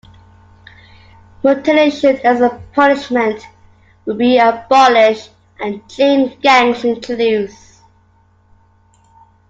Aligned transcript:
Mutilation 1.43 2.17
as 2.25 2.41
a 2.41 2.59
punishment 2.73 3.43
would 4.07 4.17
be 4.17 4.39
abolished, 4.39 5.29
and 5.59 5.87
chain 5.87 6.35
gangs 6.41 6.83
introduced. 6.83 7.81